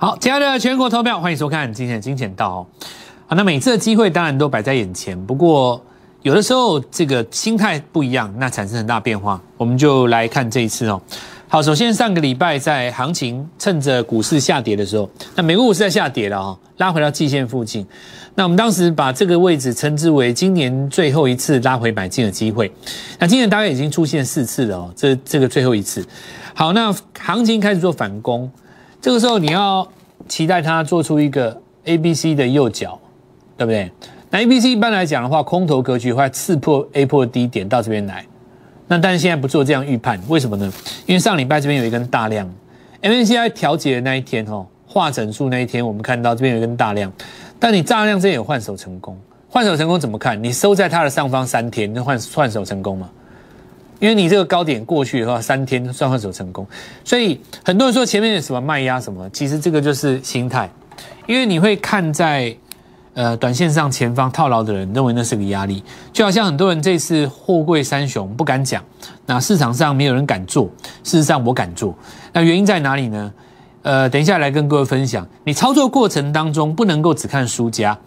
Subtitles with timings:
[0.00, 2.64] 好，亲爱的全国投票，欢迎收看今天的金钱道。
[3.26, 5.84] 好，那每次的机会当然都摆在眼前，不过
[6.22, 9.42] 有的时候这个心态不一样，那产生很大变化。
[9.56, 11.02] 我们就来看这一次哦。
[11.48, 17.84] 好，首先上个礼拜在行情趁着股市下跌的时候，那美国股市在下跌了哦，拉回到季线附近。
[18.36, 22.70] 那我们当时把这个位置称之为今年最后一次拉回买进的机会。
[23.18, 26.06] 那今年大概已经出现四次了哦，这这个最后一次。
[26.54, 28.48] 好，那行情开始做反攻。
[29.00, 29.86] 这个时候你要
[30.26, 32.98] 期待它做出一个 A B C 的右脚，
[33.56, 33.90] 对不对？
[34.30, 38.24] 那 A B C 一般来讲的话，空头格局会刺破 A 破低点到这边来。
[38.88, 40.72] 那但是现在不做这样预判，为什么呢？
[41.06, 42.50] 因为上礼拜这边有一根大量
[43.02, 47.12] ，M N C I 调节的那一天哦，化整数那一天，我们看到这边有一根大量，
[47.58, 49.16] 但你大量这边有换手成功，
[49.48, 50.42] 换手成功怎么看？
[50.42, 53.08] 你收在它的上方三天，那换换手成功吗？
[53.98, 56.66] 因为你这个高点过去的话，三天算换手成功，
[57.04, 60.70] 所以很多人说前面有什么卖压什么，其实这个就是心态，
[61.26, 62.56] 因为你会看在
[63.14, 68.82] 呃短线上前方套牢的人认为那是个压力，就好像很多人这次货柜三雄不敢讲，
[69.26, 70.70] 那市场上没有人敢做，
[71.02, 71.96] 事实上我敢做，
[72.32, 73.32] 那原因在哪里呢？
[73.82, 77.98] 呃，等一下来跟各位分享，你操作过程当中不能够只看输家，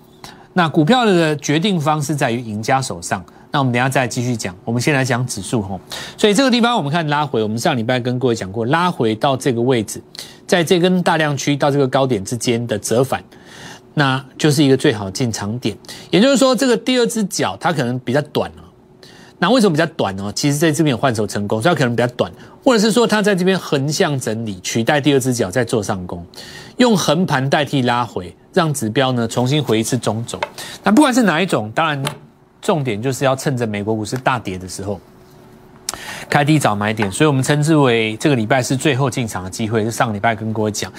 [0.54, 3.24] 那股票的决定方式在于赢家手上。
[3.54, 5.78] 那我们等下再继续讲，我们先来讲指数吼。
[6.16, 10.02] 所以这个地方我们看拉回，我们上礼拜跟各位讲过，拉回到这个位置，
[10.48, 13.22] 在这根大量区到这个高点之间的折返，
[13.94, 15.78] 那就是一个最好进场点。
[16.10, 18.64] 也就是说，这个第二只脚它可能比较短哦。
[19.42, 20.32] 那为什么比较短呢？
[20.36, 22.32] 其实在这边有换手成功，所以可能比较短，
[22.64, 26.24] 或者是说它在这边横向整理，取代第二只脚再做上攻，
[26.78, 30.40] 用横盘代替拉回，让指标呢重新回一次中轴。
[30.84, 32.02] 那不管是哪一种，当然。
[32.64, 35.02] 重点就是要趁着美国股市大跌的时候
[36.30, 39.84] 开低找买点，所以我们称之为这个礼拜是最后进场的机会。
[39.84, 40.94] 是上礼拜跟各位讲，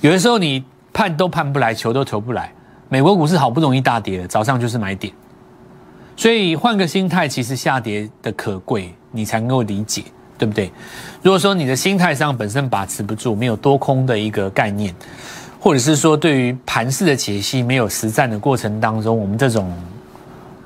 [0.00, 2.52] 有的时候你判都判不来，求都求不来。
[2.88, 5.12] 美国股市好不容易大跌了，早上就是买点，
[6.18, 10.02] 所以换个心态，其实下跌的可贵，你才能够理解，
[10.36, 10.70] 对不对？
[11.22, 14.92] 如果说你的心态上本身把持不住，没有多空的一个概念，
[15.60, 19.72] 或者是说对于盘势的解析没有实战的过程当中，我们这种。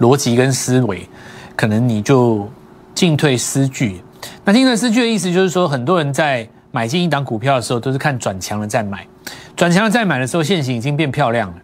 [0.00, 1.06] 逻辑跟思维，
[1.54, 2.50] 可能你就
[2.92, 4.02] 进退失据。
[4.44, 9.06] 那进退失据的意思就是说，很多人在买进一档股票的时候，都是看转强了再买。
[9.54, 11.54] 转强了再买的时候，现形已经变漂亮了。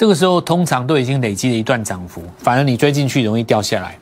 [0.00, 3.98] 这个时候通常都已经累积了一段涨幅，反而你追进去容易掉下来。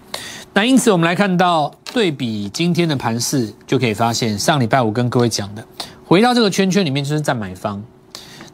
[0.55, 5.65] 那因此，我们来看到对比今天的盘势，就可以发现，上礼拜五跟各位讲的，
[6.05, 7.83] 回到这个圈圈里面就是占买方。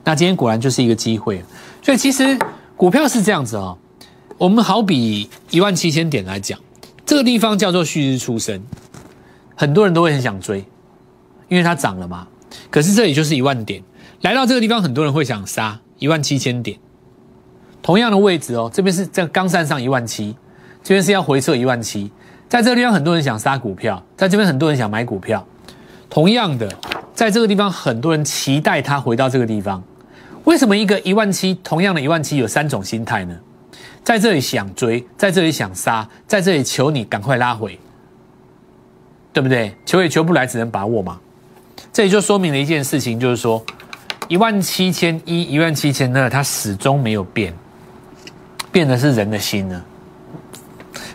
[0.05, 1.45] 那今天果然就是一个机会。
[1.83, 2.39] 所以其实
[2.79, 3.77] 股票是这样子哦。
[4.39, 6.59] 我们好比一万七千点来讲，
[7.05, 8.59] 这个地方叫做旭日出生，
[9.55, 10.65] 很多人都会很想追，
[11.51, 12.27] 因为它涨了嘛。
[12.71, 13.83] 可是这里就是一万点，
[14.23, 16.79] 来到这个地方，很多人会想杀一万七千点。
[17.85, 20.35] 同样的位置哦，这边是在刚站上一万七，
[20.83, 22.11] 这边是要回撤一万七，
[22.49, 25.47] 在这个地方很多人想杀股票，在这边很多人想买股票。
[26.09, 26.67] 同样的，
[27.15, 29.85] 在这个地方很多人期待它回到这个地方。
[30.45, 33.37] 为什么一个一万七，同样的一万七有三种心态呢？
[34.03, 37.79] 在这里想追，在这里想杀，在这里求你赶快拉回，
[39.31, 39.75] 对不对？
[39.85, 41.21] 求也求不来，只能把握嘛。
[41.93, 43.63] 这也就说明了一件事情，就是说
[44.29, 47.53] 一万七千一、一万七千二，它始终没有变，
[48.75, 49.81] 变的是人的心呢。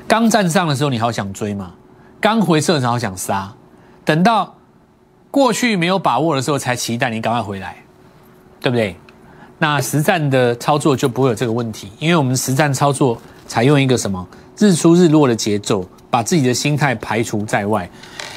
[0.07, 1.73] 刚站上的时候，你好想追嘛；
[2.21, 3.53] 刚回撤的时候，好想杀。
[4.05, 4.55] 等到
[5.29, 7.75] 过去没有把握的时候，才期待你赶快回来，
[8.61, 8.95] 对不对？
[9.57, 14.25] 那实战的操作就不会有这个问题，因为我们实战操作采用一个什么
[14.57, 17.89] 日出日落的节奏，把自己的心态排除在外。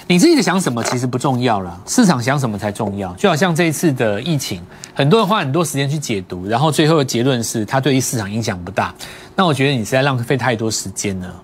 [0.08, 3.14] 你自己的想什么其实不重要了，市场想什么才重要。
[3.14, 4.60] 就好像这一次的疫情，
[4.94, 8.94] 很多人花很多时间去解读，然后最后的结论是它对于市场影响不大。
[9.34, 11.42] 那我觉得你是在浪费太多时间了。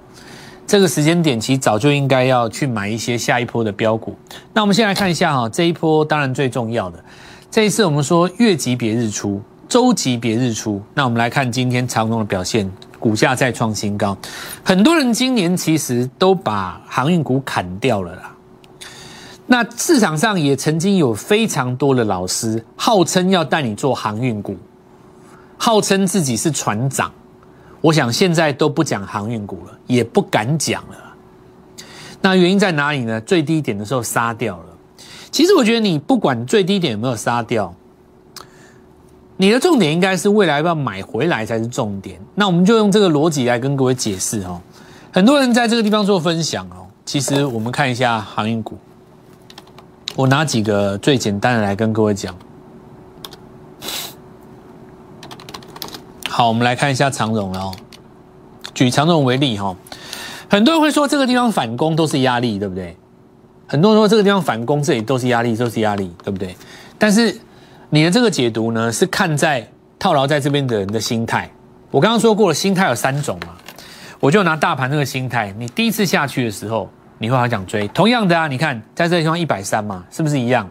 [0.67, 4.15] 这个时间点其实早就应该要去买一些下一波的标股。
[4.53, 7.03] 那我们先来看一下哈，这一波当然最重要的，
[7.51, 9.41] 这一次我们说月级别日出。
[9.67, 14.17] 周级别日出，那我们来看今天长荣的表现，股价再创新高。
[14.65, 18.35] 很多人今年其实都把航运股砍掉了啦。
[19.51, 24.55] 那市场上也曾经有非常多的老师号称要带你做航运股，
[25.57, 27.11] 号称自己是船长。
[27.81, 30.97] 我想现在都不讲航运股了，也不敢讲了。
[32.21, 33.19] 那原因在哪里呢？
[33.23, 34.65] 最低点的时候杀掉了。
[35.31, 37.75] 其实我觉得你不管最低点有没有杀掉。
[39.39, 42.21] 你的重点应该是未来要不要买回来才是重点。
[42.35, 44.61] 那我们就用这个逻辑来跟各位解释哦。
[45.13, 46.85] 很多人在这个地方做分享哦。
[47.07, 48.77] 其实我们看一下航运股，
[50.19, 52.35] 我拿几个最简单的来跟各位讲。
[56.29, 57.73] 好，我们来看一下长荣了哦。
[58.75, 59.77] 举长荣为例哈，
[60.51, 62.97] 很多人会说这个地方反攻都是压力，对不对？
[63.69, 66.57] 很多人说这个地方反攻这里都是压力，都是压力，对不对？
[66.99, 67.39] 但是
[67.89, 69.71] 你的这个解读呢，是看在
[70.01, 71.49] 套牢在这边的人的心态。
[71.93, 73.55] 我刚刚说过了，心态有三种嘛，
[74.19, 77.87] 我就拿大盘这个心态，你第一次下去的时候，你会好想追。
[77.89, 80.69] 同样的啊，你看在这个地方一百三嘛，是不是一样？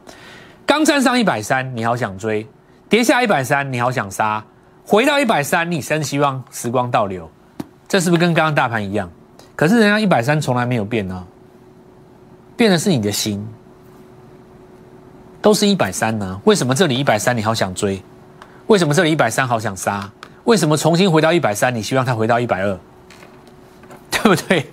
[0.65, 2.45] 刚站上一百三，你好想追；
[2.89, 4.41] 跌下一百三，你好想杀；
[4.85, 7.29] 回到一百三，你真希望时光倒流。
[7.87, 9.09] 这是不是跟刚刚大盘一样？
[9.55, 11.25] 可是人家一百三从来没有变呢，
[12.55, 13.47] 变的是你的心，
[15.41, 16.39] 都是一百三呢。
[16.43, 18.01] 为什么这里一百三你好想追？
[18.67, 20.09] 为什么这里一百三好想杀？
[20.43, 22.77] 为什么重新回到一百三你希望它回到一百二？
[24.11, 24.69] 对不对？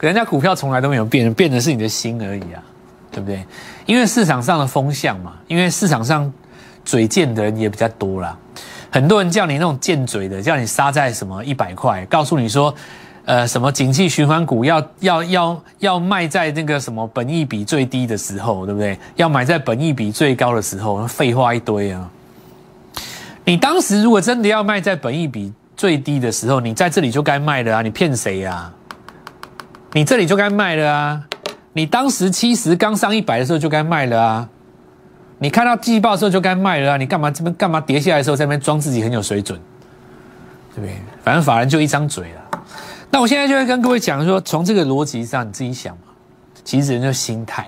[0.00, 2.62] 人家股票从来都没有变，变的是你的心而已啊。
[3.10, 3.46] 对不对？
[3.86, 6.32] 因为市场上的风向嘛，因为市场上
[6.84, 8.36] 嘴贱的人也比较多啦。
[8.90, 12.74] 很多人叫你那种贱嘴的，叫你杀在什么一百块，告诉你说，
[13.24, 18.98] 呃，什么景气循环股要要要要卖在那个什么本益比最低的时候，对不对？
[19.14, 22.10] 要买在本益比最高的时候，废话一堆啊。
[23.44, 27.80] 你当时如果真的要卖在本益比最低的时候，你在这里就该卖了啊！
[27.80, 28.72] 你骗谁呀？
[29.94, 31.22] 你这里就该卖了啊！
[31.72, 34.48] 你当时七十刚上一百的时候就该卖了啊！
[35.38, 36.96] 你看到季报的时候就该卖了啊！
[36.96, 39.56] 你干嘛这边干嘛跌下来的时候在那边装自己很有水准，
[40.74, 40.96] 对不对？
[41.22, 42.60] 反正法人就一张嘴了。
[43.08, 46.08] 那我现在就会跟各位讲说，从这个逻辑上你自己想嘛，
[46.64, 47.64] 其实人就心态。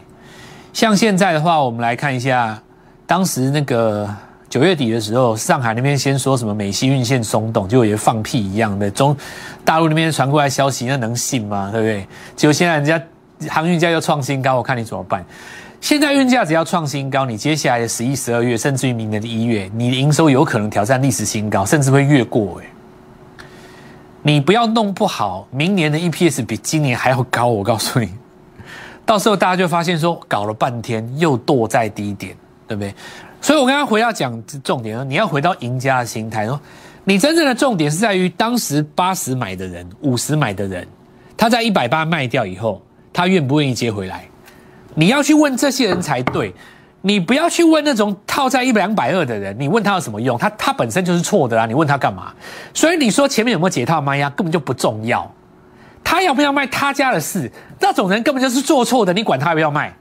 [0.73, 2.61] 像现在的话，我们来看一下，
[3.07, 4.13] 当时那个
[4.57, 8.91] 九月底的时候，上海那边先说什么美西运线松动，就也放屁一样的。
[8.91, 9.15] 中
[9.67, 11.69] 大陆那边传过来消息，那能信吗？
[11.71, 12.07] 对不对？
[12.35, 12.99] 结果现在人家。
[13.51, 15.23] 航运价又创新高，我看你怎么办？
[15.79, 22.63] 现在运价只要创新高，你接下来的十一、十二月，甚至于明年的一月，你的营收有可能挑战历史新高，甚至会越过。
[22.63, 23.45] 哎，
[24.23, 27.47] 你不要弄不好，明年的 EPS 比今年还要高。
[27.49, 28.09] 我告诉你，
[29.05, 32.35] 到时候大家就发现说，搞了半天又堕在低点，
[32.67, 32.95] 对不对？
[33.47, 36.61] 所以我刚刚回到讲重点，你要回到赢家的心态，说
[37.05, 40.85] 你真正的重点是在于当时八十买的人、五十买的人，
[41.37, 42.83] 他在一百八卖掉以后。
[43.13, 44.25] 他愿不愿意接回来？
[44.97, 46.53] 你要去问这些人才对，
[47.03, 50.37] 你不要去问那种套在一百两百二的人，你问他有什么用？
[50.37, 51.67] 他他本身就是错的啊！
[51.67, 52.35] 你问他干嘛？
[52.75, 55.33] 所以你说前面有没有解套卖呀根本就不重要，
[56.03, 57.49] 他要不要卖他家的事，
[57.79, 59.95] 那种人根本就是做错的，你管他要不要卖？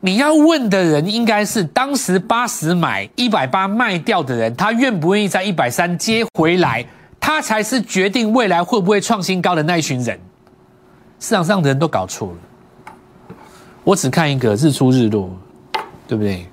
[0.00, 6.86] 你要问的人应该是当时八十买一百八卖掉的人，他愿不愿意在一百三接回来？
[7.20, 10.18] 他才是决定未来会不会创新高的那一群人。
[11.18, 13.34] 市场上的人都搞错了，
[13.82, 15.28] 我只看一个日出日落，
[16.06, 16.46] 对不对？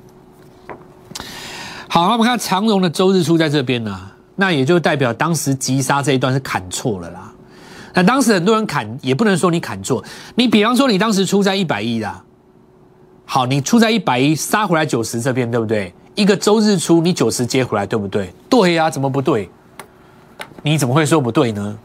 [1.87, 3.95] 好，那我们看长荣的周日出在这边呢，
[4.35, 7.31] 那也就代表当时急杀这一段是砍错了啦。
[7.93, 10.03] 那当时很多人砍，也不能说你砍错。
[10.33, 12.23] 你比方说你当时出在一百亿啦，
[13.25, 15.93] 好，你出在一百一杀回来九十这边，对不对？
[16.13, 18.33] 一个周日出你九十接回来，对不对？
[18.49, 19.49] 对呀，怎么不对？
[20.61, 21.77] 你怎么会说不对呢？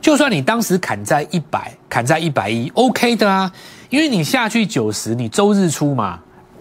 [0.00, 3.50] 就算你当时砍在一百，砍在一百一，OK 的啊，
[3.90, 6.20] 因为你下去九十，你周日出嘛，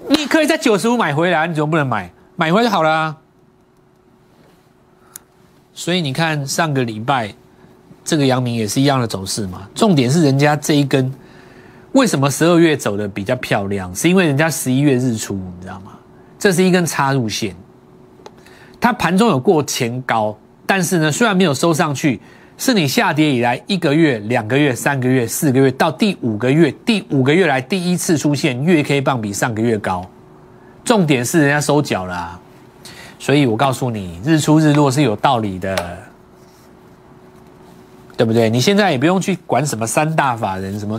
[0.10, 2.12] 你可以在九十五买回来，你怎么不能买？
[2.36, 3.16] 买回来就好了。
[5.74, 7.34] 所以你看上个礼拜
[8.04, 9.68] 这个阳明也是一样的走势嘛。
[9.76, 11.14] 重点是人家这一根
[11.96, 13.94] 为什么十二月走的比较漂亮？
[13.96, 15.94] 是因为人家十一月日出，你知道吗？
[16.38, 17.56] 这是一根插入线，
[18.82, 22.20] 它盘中有过前高，但是呢，虽然没有收上去。
[22.58, 30.10] 是你下跌以来一个月、两个月、三个月、四个月，到第五个月，第五个月来第一次出现月 K 棒比上个月高。
[30.86, 32.40] 重点是人家收脚了，
[33.20, 35.98] 所以我告诉你，日出日落是有道理的，
[38.16, 38.50] 对不对？
[38.50, 40.98] 你现在也不用去管什么三大法人、什么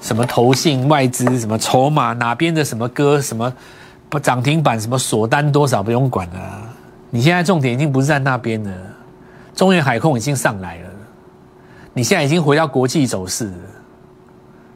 [0.00, 3.52] 什么投信、外资、什么筹码哪边的什么歌、什么
[4.08, 6.62] 不涨停板、什么锁单多少，不用管了。
[7.10, 8.72] 你现在重点已经不是在那边了。
[9.54, 10.90] 中原海控已经上来了，
[11.92, 13.56] 你现在已经回到国际走势了，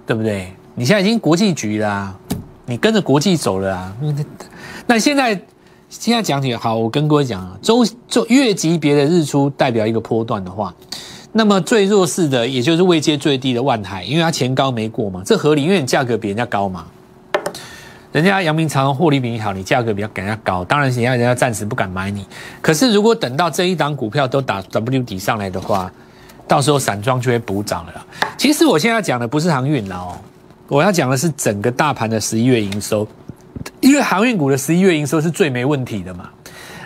[0.05, 0.53] 对不对？
[0.75, 2.19] 你现在已经国际局了，
[2.67, 3.97] 你跟着国际走了啊。
[4.87, 5.41] 那现在
[5.89, 10.75] 现在讲起好，我跟各位讲啊，周周月级别的日出代表一个波段的话，
[11.33, 16.87] 那么最弱势的也就是位阶最低的万海，因为它前高没过嘛，这合理，因为你价格比人家高嘛。
[18.13, 22.27] 人家阳明长获利比你好，你价格比较人家高，当然人家人家暂时不敢买你。
[22.61, 25.91] 可是如果等到这一档股票都打 W 底上来的话，
[26.47, 28.07] 到时候散装就会补涨了。
[28.37, 30.13] 其实我现在讲的不是航运了哦，
[30.69, 33.09] 我要讲的是整个大盘的十一月营收，
[33.81, 36.29] 因为航运股的十一月营收是最没问题的嘛。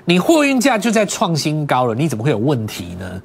[0.04, 3.20] 你货运价就在创新高了，你怎么会有问题呢？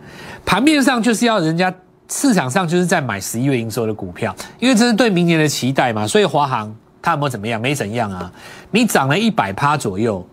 [0.45, 1.73] 盘面上就是要人家
[2.09, 6.05] 市场上就是在买十一月营收的股票，因为这是对明年的期待嘛。
[6.05, 7.59] 所以华航它有没有怎么样？
[7.61, 8.31] 没怎样啊，
[8.69, 10.27] 你涨了一百趴左右，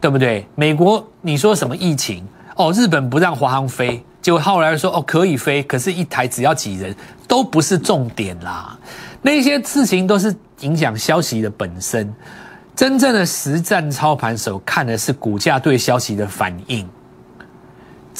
[0.00, 0.46] 对不对？
[0.54, 2.26] 美国你说什么疫情？
[2.56, 6.94] 哦，日本不让华航飞，结果后来说哦可以飞，可是一台只要几人，
[7.28, 8.78] 都不是重点啦。
[9.22, 12.12] 那些事情都是影响消息的本身。
[12.74, 16.88] 真正的实战操盘手看的是股价对消息的反应，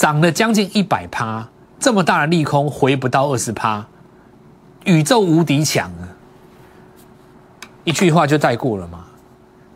[0.00, 1.46] 涨了将近一百趴，
[1.78, 3.84] 这么大的利空回不到二十趴，
[4.86, 6.08] 宇宙无敌强啊！
[7.84, 9.04] 一句话就带过了嘛，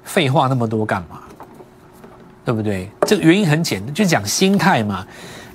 [0.03, 1.21] 废话那么多干嘛？
[2.43, 2.89] 对不对？
[3.03, 5.07] 这个原因很简单，就讲心态嘛。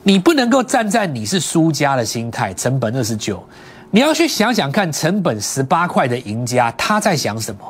[0.03, 3.43] 你不能够站在你是输家的心态，成本二十九，
[3.89, 7.61] 你要去想想看，成本十八块的赢家他在想什么？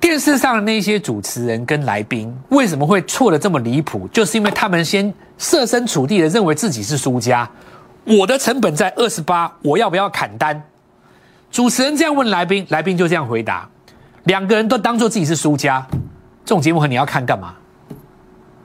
[0.00, 4.08] 电视上的那些主持人跟来宾为什么会错的这么离谱？
[4.08, 7.48] 就是因为他们先设身处地的认为自己是输家。
[8.04, 10.62] 我的成本在二十八，我要不要砍单？
[11.50, 13.66] 主持人这样问来宾，来宾就这样回答。
[14.24, 15.84] 两个人都当做自己是输家。
[16.44, 17.54] 这种节目和你要看干嘛？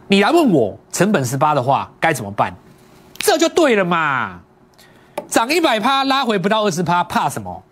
[0.08, 2.54] 你来问我成本十八的话该怎么办？
[3.20, 4.42] 这就对了嘛。
[5.30, 7.64] 涨一百趴拉回不到二十趴，怕什么？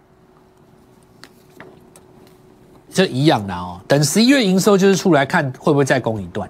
[2.89, 6.49] 这一样的哦，等十一月营收就是出来看会不会再攻一段。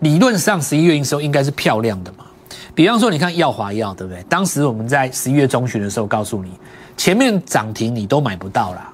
[0.00, 2.26] 理论上十一月营收应该是漂亮的嘛。
[2.74, 4.22] 比方说，你看耀华药对不对？
[4.24, 6.52] 当时我们在十一月中旬的时候告诉你，
[6.96, 8.92] 前面涨停你都买不到啦。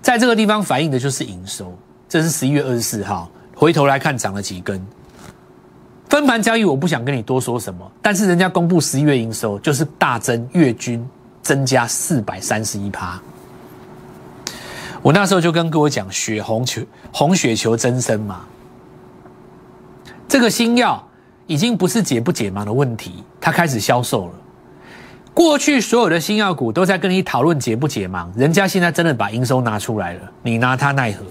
[0.00, 1.76] 在这个地方反映的就是营收。
[2.08, 4.84] 这是十一月二十四号，回头来看涨了几根。
[6.08, 11.02] 分盘交易我不想跟你多说什么，但是人家公布十一月营收就是大增月均
[11.42, 13.18] 增加四百三十一趴。
[15.00, 18.44] 我那时候就跟各位讲，血红球红血球增生嘛，
[20.32, 21.06] 这个新药
[21.46, 24.32] 已经不是解不解盲的问题，它开始销售了。
[25.34, 31.22] 过去所有的新药股都在跟你讨论解不解盲，人家现在真的把营收拿出来了，你拿它奈何？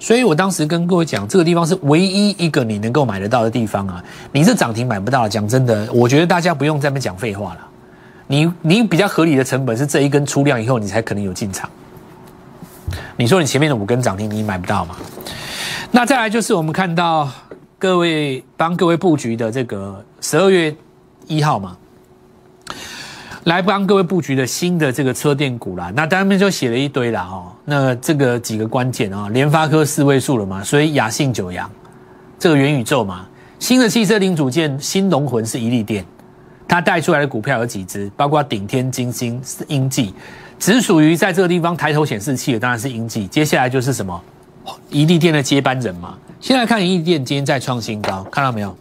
[0.00, 4.02] 所以我当时跟各位讲，这个地方是唯一一个你能够买得到的地方啊！
[4.32, 7.60] 你是涨停买不到，讲真的，我觉得大家不用在那边讲废话了。
[8.26, 11.70] 你你比较合理的成本是这一根出量以后，你才可能有进场。
[13.16, 14.96] 你说你前面的五根涨停你买不到嘛？
[15.92, 17.30] 那再来就是我们看到
[17.84, 20.74] 各位帮各位布局的这个十二月
[21.26, 21.76] 一号嘛，
[23.44, 25.92] 来帮各位布局的新的这个车电股啦。
[25.94, 27.52] 那当面就写了一堆啦哦。
[27.66, 31.70] 那这个几个关键啊，联发科四位数了嘛，所以雅信九阳
[32.38, 33.26] 这个元宇宙嘛，
[33.58, 36.02] 新的汽车零组件新龙魂是一利电，
[36.66, 40.14] 它带出来的股票有几只，包括顶天、金星是、英记。
[40.58, 44.18] 只属于在这个地方抬头显示器的当然是英记，接下来就是什么，
[44.88, 46.16] 宜利店的接班人嘛。
[46.44, 48.76] 现在看宜利店今天在创新高，看到没有？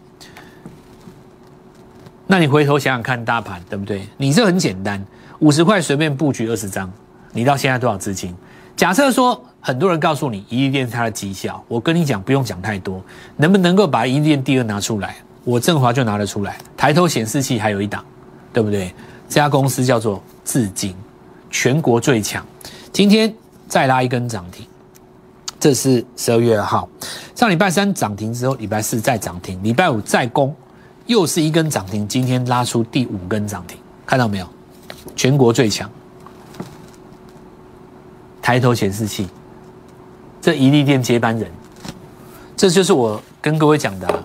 [2.27, 4.05] 那你回头想想看大盘，对不对？
[4.17, 5.01] 你这很简单，
[5.39, 6.91] 五十块随便布局二十张，
[7.32, 8.36] 你到现在多少资金？
[8.75, 13.01] 假设说很多人告诉你宜利店它的绩效，我跟你讲不用讲太多，
[13.38, 15.15] 能不能够把宜利店第二拿出来？
[15.46, 18.03] 我振华就拿得出来，抬头显示器还有一档，
[18.51, 18.93] 对不对？
[19.29, 20.93] 这家公司叫做至今。
[21.50, 22.46] 全国最强，
[22.91, 23.34] 今天
[23.70, 24.65] 再拉一根涨停，
[25.63, 26.89] 这是十二月二号。
[27.34, 30.53] 上礼拜三涨停之后，礼拜四再涨停，礼拜五再攻，
[31.05, 32.05] 又是一根涨停。
[32.05, 34.48] 今天拉出第五根涨停，看到没有？
[35.15, 35.89] 全国最强，
[38.41, 39.29] 抬头显示器，
[40.41, 41.50] 这一利店接班人，
[42.58, 44.24] 这就是我跟各位讲的，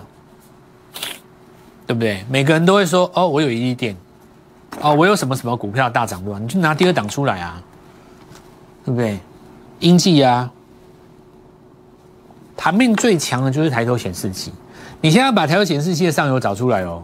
[1.87, 2.21] 对不对？
[2.29, 3.95] 每个人都会说哦，我有一利店。
[4.81, 6.37] 哦，我有什么什么股票大涨对吧？
[6.37, 7.63] 你就拿第二档出来啊，
[8.83, 9.17] 对不对？
[9.79, 10.51] 英记啊，
[12.59, 14.51] 盘面最强的就是抬头显示器。
[14.99, 17.01] 你现在把抬头显示器的上游找出来哦，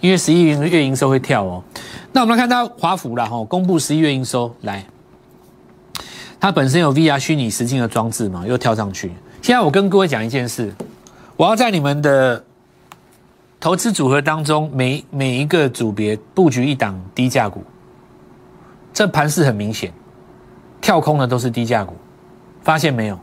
[0.00, 1.62] 因为十一月营收会跳哦。
[2.10, 4.82] 那我们来看到华福了哈，公布十一月营收来，
[6.40, 9.12] 它本身有 VR 虚拟实境的装置嘛，又跳上去。
[9.42, 10.74] 现在我跟各位讲一件事，
[11.36, 12.42] 我要在你们的。
[13.60, 17.64] 投资组合当中，每每一个组别布局一档低价股，
[18.94, 19.92] 这盘势很明显，
[20.80, 21.96] 跳空的都是低价股，
[22.62, 23.18] 发现没有？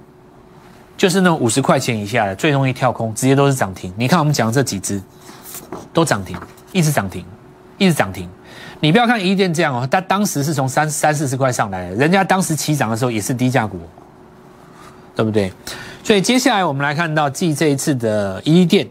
[0.98, 3.94] 就是那种五十块钱以下的最容易跳空，直接都是涨停。
[3.98, 5.02] 你看我们讲的这几只，
[5.94, 6.38] 都涨停，
[6.72, 7.26] 一直涨停，
[7.78, 8.30] 一直涨停。
[8.80, 13.80] 你不要看一电这样哦，它当时是从三三四十块上来的，人家当时起涨的时候也是低价股，
[15.16, 15.52] 对不对？
[16.04, 18.88] 所以接下来我们来看到继这一次的一电。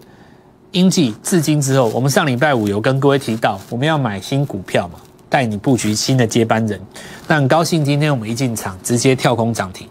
[0.73, 6.80] 英记至今之后，我们上礼拜五有跟各位提到，我们要买新股票嘛，带你布局新的接班人。
[7.28, 9.87] 那很高兴，今天我们一进场直接跳空涨停，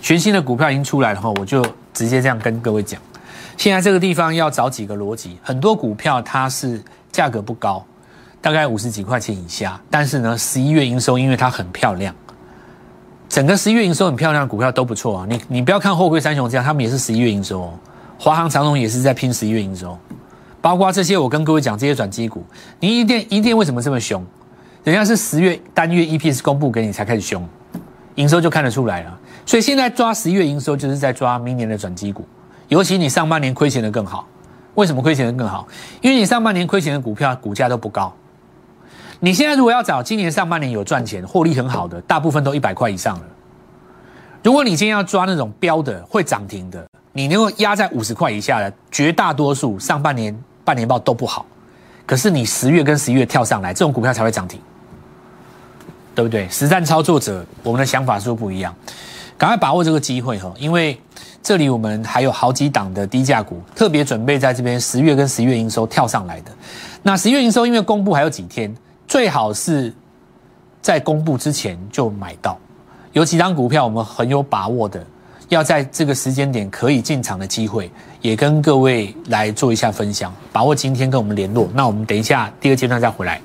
[0.00, 3.00] 全新的股票已经出来了哈，我就直接这样跟各位讲。
[3.56, 7.84] 现在这个地方要找几个逻辑，很多股票它是价格不高，
[8.40, 12.14] 大概五十几块钱以下，但是呢，十一月营收因为它很漂亮，
[13.28, 15.26] 整个十一月营收很漂亮的股票都不错啊。
[15.28, 17.74] 你你不要看后贵三雄这样，他们也是十一月营收哦，
[18.18, 19.98] 华航、长荣也是在拼十一月营收。
[20.62, 22.44] 包括这些，我跟各位讲这些转机股，
[22.80, 24.24] 你一电一电为什么这么凶？
[24.84, 27.46] 人家是十月单月 EPS 公布给你才开始凶，
[28.20, 29.18] 营收就看得出来了。
[29.46, 32.24] 所以现在抓十一月营收，就是在抓明年的转机股。
[32.68, 34.26] 尤其你上半年亏钱的更好，
[34.74, 35.66] 为什么亏钱的更好？
[36.00, 38.12] 因为你上半年亏钱的股票股价都不高。
[39.18, 43.24] 你现在如果要找今年上半年有赚钱、获利很好的，大部分都一百块以上了。
[44.42, 50.38] 如果你今天要抓那种标的会涨停的，你能够压在五十块以下的，绝大多数上半年。
[50.62, 51.44] 半年报都不好，
[52.06, 54.60] 可是你十月跟十一月跳上来，这种股票才会涨停，
[56.20, 56.46] 对不对？
[56.50, 58.74] 实战操作者，我们的想法是不一样，
[59.38, 61.00] 赶快把握这个机会哈，因为
[61.42, 66.52] 这里我们还有好几档的低价股，特别准备在这边十月跟十一月营收跳上来的。
[67.02, 68.74] 那十月营收因为公布还有几天，
[69.08, 69.90] 最好是
[70.82, 72.58] 在公布之前就买到，
[73.14, 75.02] 有几张股票我们很有把握的。
[75.48, 81.66] 要在这个时间点可以进场的机会，也跟各位来做一下分享，把握今天跟我们联络。
[81.74, 83.40] 那我们等一下第二阶段再回来。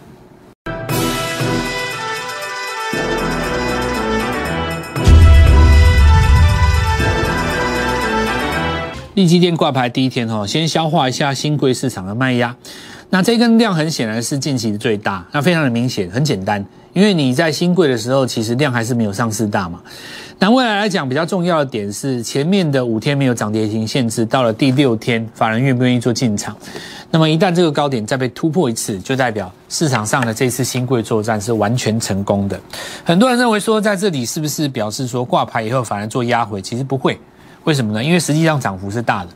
[9.16, 12.54] 利基店挂牌第一天哈，先消化一下新贵市场的卖压。
[13.10, 19.82] 那这根量很显然是近期的最大，那非常的明显，很简单，因为你在新贵的时候，其实量还是没有上市大嘛。
[20.38, 26.54] 那未来来讲，比较重要的点是前面的五天没有涨跌停限制，到了第六天，法人愿不愿意做进场？
[27.10, 32.60] 那么一旦这个高点再被突破一次，就代表市场上的这次新贵作战是完全成功的。
[33.06, 36.62] 很多人认为说，在这里是不是表示说挂牌以后反而做压回？
[36.62, 37.18] 其实不会，
[37.66, 38.04] 为什么呢？
[38.04, 39.30] 因为实际上涨幅是大的。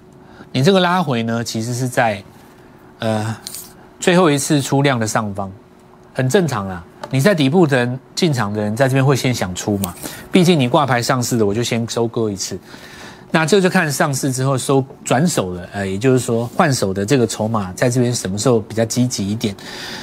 [0.51, 2.23] 你这个拉回呢，其实是在
[2.99, 3.35] 呃
[3.99, 5.51] 最后一次出量的上方，
[6.13, 6.83] 很正常啦。
[7.11, 9.93] 你在底部的人进场的人，在这边会先想出嘛？
[10.31, 12.57] 毕竟你挂牌上市的，我就先收割一次。
[13.31, 19.55] 那这就看上市之后收转手的，呃，也就是说换手的这个筹码，在这边什么时候比较积极一点？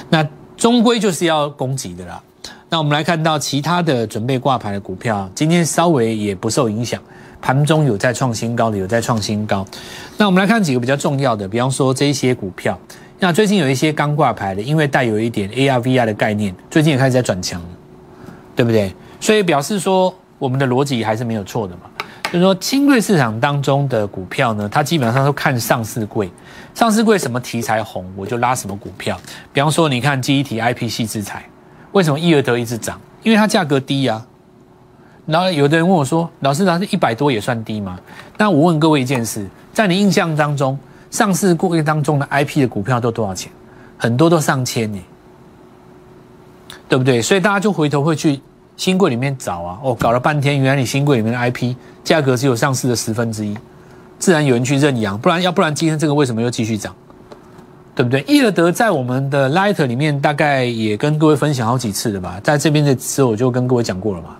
[0.09, 2.21] 那终归就是要攻击的啦。
[2.69, 7.01] 那我们来看到其他的准备挂牌的股票，今天稍微也不受影响，
[7.41, 9.67] 盘中有在创新高的，有在创新高。
[10.17, 12.79] 那我们来看几个比较重要的，比方说这些股票。
[13.19, 17.63] 那最近有一些刚挂牌的，因为带有一点 AR VR 的概念，最近也开始在转强，
[18.55, 18.95] 对不对？
[19.21, 21.83] 所以表示说我们的逻辑还是没有错的嘛。
[22.25, 26.29] 就是说，清贵市场当中的股票呢，它基本上都看上市贵，
[26.75, 29.19] 上市贵什么题材红，我就拉什么股票。
[29.53, 31.49] 比方说，你看记忆体 IP 系制裁，
[31.93, 33.01] 为什么一而得一直涨？
[33.23, 34.21] 因为它价格低呀。
[35.27, 37.99] 然后有的人问我说：“老师，那是一百多也算低吗？”
[38.39, 40.79] 那我问各位一件事，在你印象当中。
[41.09, 43.51] 上市过程当中的 IP 的股票都多少钱？
[43.97, 44.99] 很多都上千呢，
[46.89, 47.23] 对不对？
[47.23, 48.39] 所以大家就回头会去
[48.77, 49.79] 新贵里面找啊。
[49.83, 53.57] 哦，搞了半天，原来你新贵里面的 IP 价格只有上市的十分之一，
[54.19, 55.17] 自然有人去认养。
[55.17, 56.95] 不然要不然今天这个为什么又继续涨？
[57.95, 58.23] 对不对？
[58.27, 62.39] 易尔德在我们的 Light 里面大概也跟各位分享好几次了吧？
[62.43, 64.37] 在这边的时候我就跟各位讲过了嘛。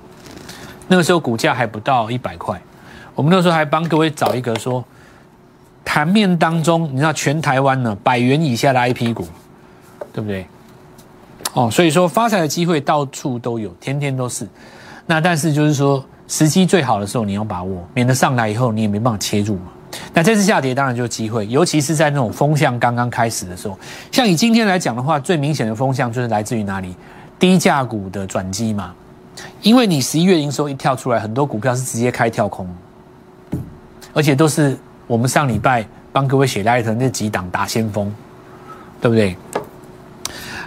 [0.89, 2.61] 那个时候股价还不到一百块，
[3.15, 4.85] 我们那时候还帮各位找一个说。
[5.89, 9.25] 盘面当中，你知道全台湾呢，百元以下的 I P 股，
[10.13, 10.45] 对不对？
[11.55, 14.49] 哦，所以说发财的机会到处都有，天天都是。
[15.07, 19.71] 那但是就是说，时机最好的时候你要把握，免得上来以后你也没办法切入嘛。
[20.13, 23.79] 那这次下跌当然就是机会，尤其是在那种风向刚刚开始的时候。
[24.11, 26.97] 像以今天来讲的话，最明显的风向就是来自于哪里？
[27.39, 28.93] 低价股的转机嘛。
[29.63, 32.69] 因为你十一月营收一跳出来，很多股票是直接开跳空，
[34.13, 34.77] 而且都是。
[35.09, 38.13] 我们上礼拜帮各位写来的那几档打先锋，
[39.01, 39.37] 对不对？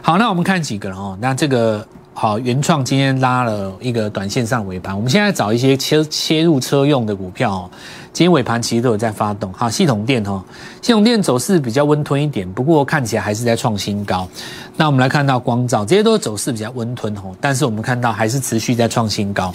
[0.01, 1.17] 好，那我们看几个哦。
[1.19, 4.93] 那这个好，原创今天拉了一个短线上尾盘。
[4.93, 7.69] 我们现在找一些切切入车用的股票哦。
[8.11, 9.53] 今天尾盘其实都有在发动。
[9.53, 10.43] 好，系统电哦，
[10.81, 14.27] 系统电走势比较温吞一点，不过看起来还是在创新高。
[14.75, 19.53] 那我们来看到光照，这些都是走势比较温吞哦，但是我们看到还是持续在创新高。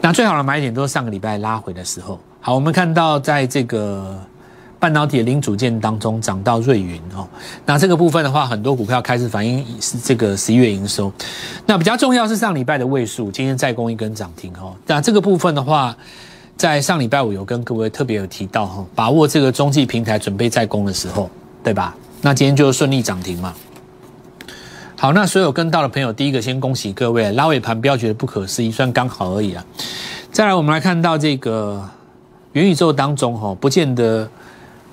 [0.00, 2.20] 那最好的买点都是上个礼拜拉回的时候。
[2.40, 4.16] 好，我们看到在这个
[4.80, 7.28] 半导体零组件当中涨到瑞云哦，
[7.66, 11.12] 那这个部分的话，很多股票开始反映是这个十一月营收。
[11.66, 14.74] 那比较重要是上礼拜的位数，今天再攻一根涨停哦。
[14.86, 15.94] 那这个部分的话，
[16.56, 21.28] 在上礼拜五有跟各位特别有提到哈，把握这个中继平台准备再攻的时候，
[21.62, 21.94] 对吧？
[22.22, 23.52] 那今天就顺利涨停嘛。
[24.96, 29.62] 好，那所有跟到的朋友，第一个先恭喜各位，拉尾盘不要觉得不可思议，算刚好而已啊。
[30.32, 31.86] 再来，我们来看到这个。
[32.52, 34.28] 元宇宙当中哈，不见得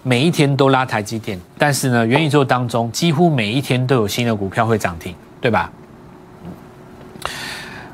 [0.07, 5.69] 每一天都拉台积电，但是呢，元宇宙当中几乎每一天都有新的股票会涨停，对吧？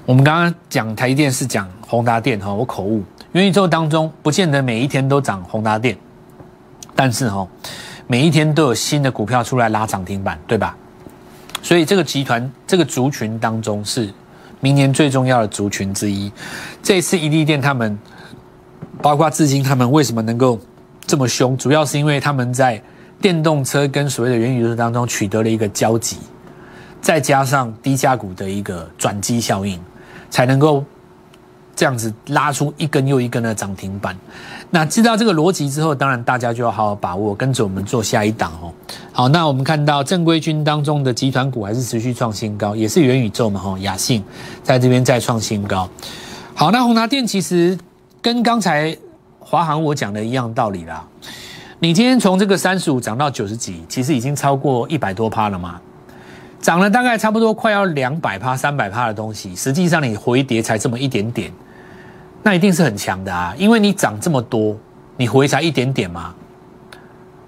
[0.05, 3.03] 我们刚刚讲台积电是讲宏达电哈，我口误。
[3.31, 5.97] 元宇宙当中不见得每一天都涨宏达电，
[6.95, 7.47] 但是哈，
[8.05, 10.77] 每一天都有新的股票出来拉涨停板，对吧？
[11.63, 14.13] 所以这个集团这个族群当中是
[14.59, 16.31] 明年最重要的族群之一。
[16.83, 17.97] 这次伊利电他们，
[19.01, 20.59] 包括至今他们为什么能够
[21.05, 22.81] 这么凶，主要是因为他们在
[23.21, 26.17] 电动车跟所谓的元宇宙当中取得了一个交集，
[27.01, 29.79] 再加上低价股的一个转机效应，
[30.29, 30.83] 才能够。
[31.75, 34.15] 这样子拉出一根又一根的涨停板，
[34.69, 38.71] 那知道这个逻辑之后，当然大家就要好好把握，跟着我们做下一档哦。
[39.11, 44.23] 好，那我们看到正规军当中的集团股还是持续创新高，也是元宇宙嘛哈，雅信
[44.61, 45.89] 在这边再创新高。
[46.53, 47.75] 好，那宏达电其实
[48.21, 48.95] 跟刚才
[49.53, 51.05] 华航我讲的一样道理啦。
[51.77, 55.79] 你今天从这个三十五涨到九十几，其实已经超过一百多趴了嘛。
[56.59, 61.53] 涨了大概差不多快要两百趴、三百趴的东西，实际上你回跌才这么一点点，
[62.41, 63.53] 那一定是很强的啊！
[63.55, 64.75] 因为你涨这么多，
[65.17, 66.33] 你回才一点点嘛，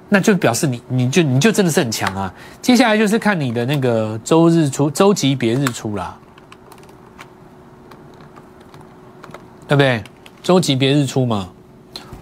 [0.08, 2.32] 那就表示你你就你就真的是很强啊！
[2.62, 6.16] 接下来就是看你的那个周日出、周级别日出啦，
[9.68, 10.04] 对不对？
[10.44, 11.50] 周级别日出嘛，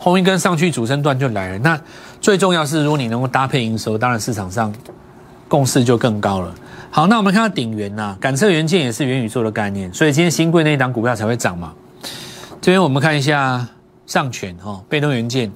[0.03, 1.57] 后一根上去主升段就来了。
[1.59, 1.79] 那
[2.19, 4.73] 最重要是，如果你能够搭配营收，当然市场上
[5.47, 6.53] 共识就更高了。
[6.91, 11.73] 好，那我们看到鼎元呐，感测元件也是元宇宙的概念，所以今天新贵那一档股票才会涨嘛。
[12.59, 13.65] 这边我们看一下
[14.05, 15.49] 上权哈，被动元件，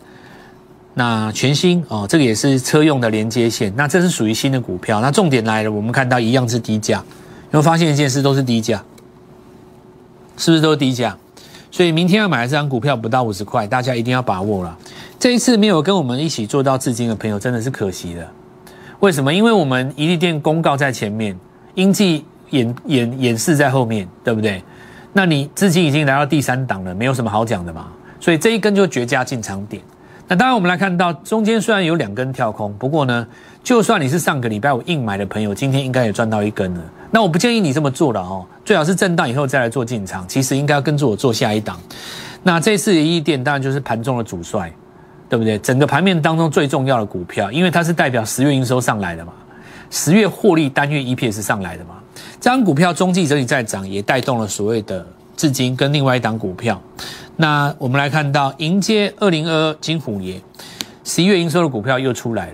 [0.93, 5.01] 那全新哦，这个也是车用的连接线，那这是属于新的股票。
[5.01, 7.03] 那重点来了，我们看到一样是低价，
[7.51, 8.81] 有发现一件事都是低价，
[10.37, 11.17] 是不是都是低价？
[11.69, 14.77] 所以明天要买的这张股票不到五十块，大家一定要把握了。
[15.19, 18.31] 这一次没有跟我们一起做到至今的朋友，真的是可惜了。
[18.99, 19.33] 为什么？
[19.33, 21.37] 因为我们一利店公告在前面，
[21.75, 24.63] 英记演演演示在后面，对不对？
[25.13, 27.87] 那你资金已经来到第三档了，没有什么好讲的嘛。
[28.19, 29.81] 所以这一根就绝佳进场点。
[30.27, 33.25] 那当然，我们来看到中间虽然有两根跳空，不过呢，
[33.63, 36.81] 就算你是上个礼拜我硬买的朋友，今天应该也赚到一根了。
[37.09, 40.27] 那我不建议你这么做了哦，最好是震荡以后再来做进场。
[40.27, 41.79] 其实应该要跟着我做下一档。
[42.43, 44.71] 那这次一利店当然就是盘中的主帅。
[45.29, 45.59] 对不对？
[45.59, 49.33] 整个盘面当中最重要的股票，因为它是代表十月营收上来的嘛，
[49.89, 51.95] 十月获利单月 EPS 上来的嘛，
[52.39, 55.05] 这张股票中继整体在涨，也带动了所谓的
[55.37, 56.81] 至今跟另外一档股票。
[57.37, 60.41] 那我们来看到迎接二零二二金虎爷，
[61.05, 62.53] 十一月营收的股票又出来了。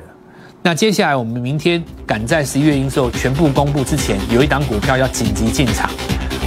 [0.61, 5.89] 那接下来我们明天赶在十一月营收全部公布之前，有一档股票要紧急进场，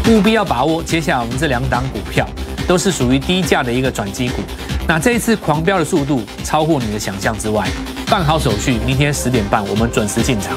[0.08, 0.82] 务必要把握。
[0.82, 2.28] 接下来我们这两档股票
[2.68, 4.42] 都是属于低价的一个转机股。
[4.88, 7.66] 那这一次狂飙的速度超乎你的想象之外，
[8.08, 10.56] 办好手续，明天十点半我们准时进场。